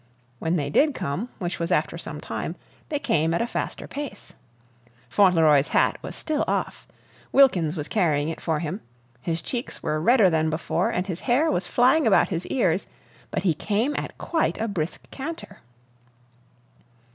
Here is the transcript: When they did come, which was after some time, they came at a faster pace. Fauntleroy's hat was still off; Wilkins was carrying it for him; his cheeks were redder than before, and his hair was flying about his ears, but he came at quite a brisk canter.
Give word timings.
When 0.39 0.55
they 0.55 0.71
did 0.71 0.95
come, 0.95 1.29
which 1.37 1.59
was 1.59 1.71
after 1.71 1.95
some 1.95 2.19
time, 2.19 2.55
they 2.89 2.97
came 2.97 3.35
at 3.35 3.41
a 3.43 3.45
faster 3.45 3.87
pace. 3.87 4.33
Fauntleroy's 5.09 5.67
hat 5.67 5.99
was 6.01 6.15
still 6.15 6.43
off; 6.47 6.87
Wilkins 7.31 7.75
was 7.77 7.87
carrying 7.87 8.27
it 8.27 8.41
for 8.41 8.57
him; 8.57 8.81
his 9.21 9.43
cheeks 9.43 9.83
were 9.83 10.01
redder 10.01 10.31
than 10.31 10.49
before, 10.49 10.89
and 10.89 11.05
his 11.05 11.19
hair 11.29 11.51
was 11.51 11.67
flying 11.67 12.07
about 12.07 12.29
his 12.29 12.47
ears, 12.47 12.87
but 13.29 13.43
he 13.43 13.53
came 13.53 13.95
at 13.95 14.17
quite 14.17 14.59
a 14.59 14.67
brisk 14.67 15.07
canter. 15.11 15.59